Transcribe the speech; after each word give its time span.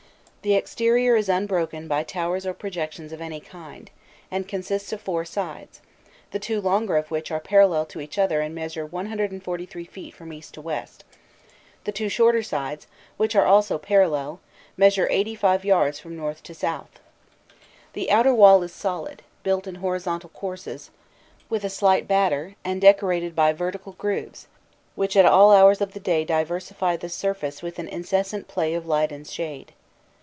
The 0.43 0.55
exterior 0.55 1.15
is 1.15 1.29
unbroken 1.29 1.87
by 1.87 2.01
towers 2.01 2.47
or 2.47 2.55
projections 2.55 3.11
of 3.11 3.21
any 3.21 3.39
kind, 3.39 3.91
and 4.31 4.47
consists 4.47 4.91
of 4.91 4.99
four 4.99 5.23
sides, 5.23 5.81
the 6.31 6.39
two 6.39 6.59
longer 6.59 6.97
of 6.97 7.11
which 7.11 7.29
are 7.29 7.39
parallel 7.39 7.85
to 7.85 8.01
each 8.01 8.17
other 8.17 8.41
and 8.41 8.55
measure 8.55 8.83
143 8.83 9.81
yards 10.03 10.15
from 10.17 10.33
east 10.33 10.55
to 10.55 10.61
west: 10.61 11.03
the 11.83 11.91
two 11.91 12.09
shorter 12.09 12.41
sides, 12.41 12.87
which 13.17 13.35
are 13.35 13.45
also 13.45 13.77
parallel, 13.77 14.39
measure 14.77 15.07
85 15.11 15.63
yards 15.63 15.99
from 15.99 16.17
north 16.17 16.41
to 16.41 16.55
south. 16.55 16.99
The 17.93 18.09
outer 18.09 18.33
wall 18.33 18.63
is 18.63 18.73
solid, 18.73 19.21
built 19.43 19.67
in 19.67 19.75
horizontal 19.75 20.31
courses, 20.31 20.89
with 21.49 21.63
a 21.63 21.69
slight 21.69 22.07
batter, 22.07 22.55
and 22.65 22.81
decorated 22.81 23.35
by 23.35 23.53
vertical 23.53 23.91
grooves, 23.93 24.47
which 24.95 25.15
at 25.15 25.25
all 25.27 25.51
hours 25.53 25.81
of 25.81 25.93
the 25.93 25.99
day 25.99 26.25
diversify 26.25 26.97
the 26.97 27.09
surface 27.09 27.61
with 27.61 27.77
an 27.77 27.87
incessant 27.87 28.47
play 28.47 28.73
of 28.73 28.87
light 28.87 29.11
and 29.11 29.27
shade. 29.27 29.73